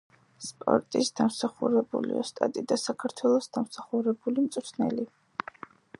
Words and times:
სპორტის 0.43 1.11
დამსახურებული 1.19 2.17
ოსტატი 2.21 2.63
და 2.73 2.79
საქართველოს 2.85 3.49
დამსახურებული 3.59 4.47
მწვრთნელი. 4.47 5.07